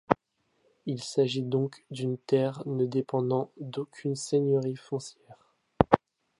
Il 0.87 1.03
s'agit 1.03 1.43
donc 1.43 1.85
d'une 1.91 2.17
terre 2.17 2.63
ne 2.65 2.87
dépendant 2.87 3.51
d'aucune 3.59 4.15
seigneurie 4.15 4.75
foncière. 4.75 5.53